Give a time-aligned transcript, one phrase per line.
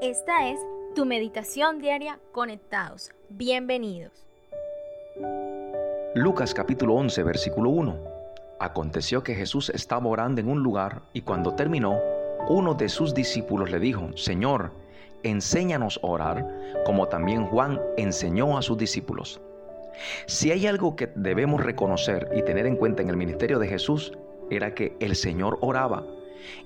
[0.00, 0.58] Esta es
[0.94, 3.10] tu meditación diaria conectados.
[3.28, 4.26] Bienvenidos.
[6.14, 7.98] Lucas capítulo 11 versículo 1.
[8.58, 11.98] Aconteció que Jesús estaba orando en un lugar y cuando terminó,
[12.48, 14.72] uno de sus discípulos le dijo, Señor,
[15.22, 16.46] enséñanos a orar,
[16.86, 19.40] como también Juan enseñó a sus discípulos.
[20.26, 24.12] Si hay algo que debemos reconocer y tener en cuenta en el ministerio de Jesús,
[24.50, 26.04] era que el Señor oraba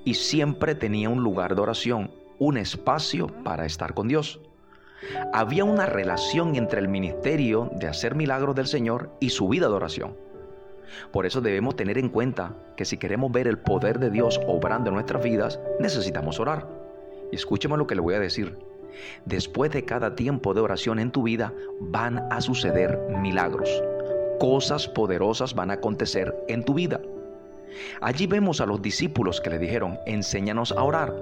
[0.04, 4.40] y siempre tenía un lugar de oración, un espacio para estar con Dios.
[5.32, 9.74] Había una relación entre el ministerio de hacer milagros del Señor y su vida de
[9.74, 10.16] oración.
[11.12, 14.88] Por eso debemos tener en cuenta que si queremos ver el poder de Dios obrando
[14.88, 16.68] en nuestras vidas, necesitamos orar.
[17.32, 18.58] Y escúcheme lo que le voy a decir.
[19.24, 23.82] Después de cada tiempo de oración en tu vida van a suceder milagros.
[24.38, 27.00] Cosas poderosas van a acontecer en tu vida.
[28.00, 31.14] Allí vemos a los discípulos que le dijeron, enséñanos a orar.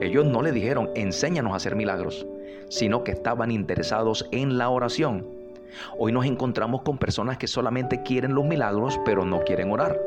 [0.00, 2.26] Ellos no le dijeron, enséñanos a hacer milagros,
[2.68, 5.26] sino que estaban interesados en la oración.
[5.98, 10.00] Hoy nos encontramos con personas que solamente quieren los milagros, pero no quieren orar.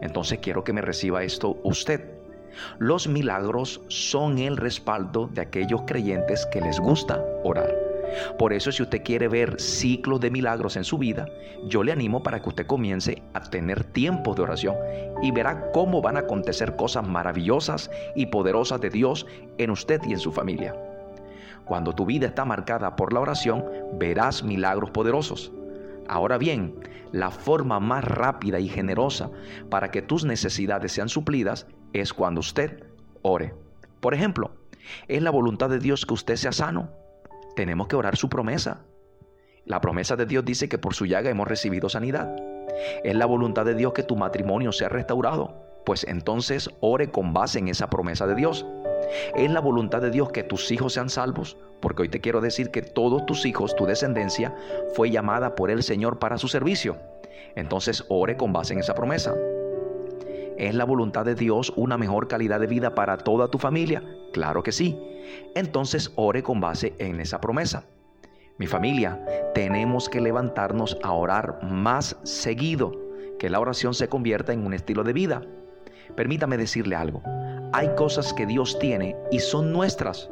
[0.00, 2.04] Entonces quiero que me reciba esto usted.
[2.78, 7.87] Los milagros son el respaldo de aquellos creyentes que les gusta orar.
[8.38, 11.26] Por eso si usted quiere ver ciclos de milagros en su vida,
[11.66, 14.76] yo le animo para que usted comience a tener tiempos de oración
[15.22, 19.26] y verá cómo van a acontecer cosas maravillosas y poderosas de Dios
[19.58, 20.74] en usted y en su familia.
[21.64, 25.52] Cuando tu vida está marcada por la oración, verás milagros poderosos.
[26.08, 26.74] Ahora bien,
[27.12, 29.30] la forma más rápida y generosa
[29.68, 32.84] para que tus necesidades sean suplidas es cuando usted
[33.22, 33.54] ore.
[34.00, 34.52] Por ejemplo,
[35.08, 36.90] ¿es la voluntad de Dios que usted sea sano?
[37.58, 38.84] Tenemos que orar su promesa.
[39.64, 42.32] La promesa de Dios dice que por su llaga hemos recibido sanidad.
[43.02, 45.56] Es la voluntad de Dios que tu matrimonio sea restaurado.
[45.84, 48.64] Pues entonces ore con base en esa promesa de Dios.
[49.34, 52.70] Es la voluntad de Dios que tus hijos sean salvos, porque hoy te quiero decir
[52.70, 54.54] que todos tus hijos, tu descendencia,
[54.94, 56.96] fue llamada por el Señor para su servicio.
[57.56, 59.34] Entonces ore con base en esa promesa.
[60.58, 64.02] ¿Es la voluntad de Dios una mejor calidad de vida para toda tu familia?
[64.32, 64.98] Claro que sí.
[65.54, 67.84] Entonces ore con base en esa promesa.
[68.58, 69.24] Mi familia,
[69.54, 72.90] tenemos que levantarnos a orar más seguido,
[73.38, 75.42] que la oración se convierta en un estilo de vida.
[76.16, 77.22] Permítame decirle algo.
[77.72, 80.28] Hay cosas que Dios tiene y son nuestras,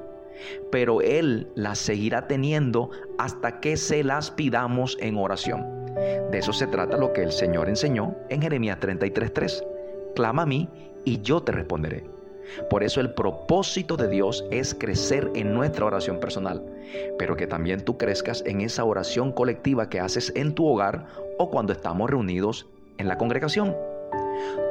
[0.72, 5.86] pero Él las seguirá teniendo hasta que se las pidamos en oración.
[6.32, 9.75] De eso se trata lo que el Señor enseñó en Jeremías 33.3
[10.16, 10.68] clama a mí
[11.04, 12.04] y yo te responderé.
[12.70, 16.64] Por eso el propósito de Dios es crecer en nuestra oración personal,
[17.18, 21.06] pero que también tú crezcas en esa oración colectiva que haces en tu hogar
[21.38, 22.66] o cuando estamos reunidos
[22.98, 23.76] en la congregación.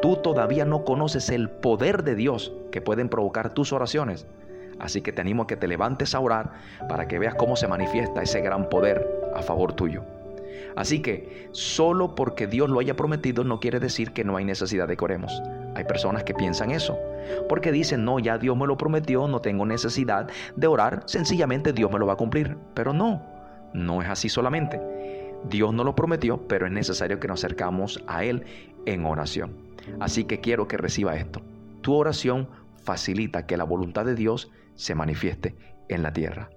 [0.01, 4.25] Tú todavía no conoces el poder de Dios que pueden provocar tus oraciones.
[4.79, 6.53] Así que te animo a que te levantes a orar
[6.89, 10.03] para que veas cómo se manifiesta ese gran poder a favor tuyo.
[10.75, 14.87] Así que solo porque Dios lo haya prometido no quiere decir que no hay necesidad
[14.87, 15.31] de que oremos.
[15.75, 16.97] Hay personas que piensan eso,
[17.49, 21.91] porque dicen, no, ya Dios me lo prometió, no tengo necesidad de orar, sencillamente Dios
[21.91, 22.57] me lo va a cumplir.
[22.73, 23.21] Pero no,
[23.73, 24.79] no es así solamente.
[25.49, 28.43] Dios no lo prometió, pero es necesario que nos acercamos a Él
[28.85, 29.53] en oración.
[29.99, 31.41] Así que quiero que reciba esto.
[31.81, 32.47] Tu oración
[32.83, 35.55] facilita que la voluntad de Dios se manifieste
[35.89, 36.49] en la tierra.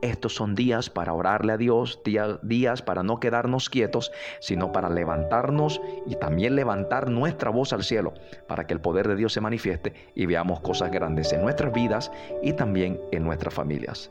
[0.00, 2.00] Estos son días para orarle a Dios,
[2.42, 8.14] días para no quedarnos quietos, sino para levantarnos y también levantar nuestra voz al cielo,
[8.46, 12.12] para que el poder de Dios se manifieste y veamos cosas grandes en nuestras vidas
[12.42, 14.10] y también en nuestras familias.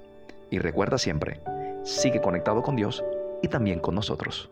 [0.49, 1.39] Y recuerda siempre,
[1.83, 3.03] sigue conectado con Dios
[3.41, 4.49] y también con nosotros.